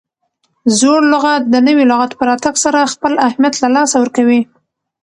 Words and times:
زوړ 0.79 1.01
لغت 1.13 1.43
د 1.47 1.55
نوي 1.67 1.83
لغت 1.91 2.11
په 2.15 2.23
راتګ 2.29 2.55
سره 2.63 2.91
خپل 2.93 3.13
اهمیت 3.27 3.55
له 3.63 3.69
لاسه 3.75 3.95
ورکوي. 3.99 4.41